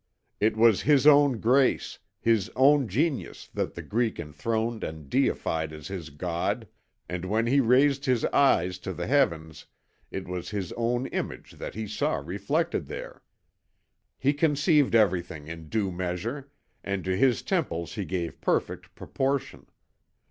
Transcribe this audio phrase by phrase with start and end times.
[0.39, 5.89] "It was his own grace, his own genius that the Greek enthroned and deified as
[5.89, 6.67] his God,
[7.07, 9.67] and when he raised his eyes to the heavens
[10.09, 13.21] it was his own image that he saw reflected there.
[14.17, 16.49] He conceived everything in due measure;
[16.83, 19.67] and to his temples he gave perfect proportion.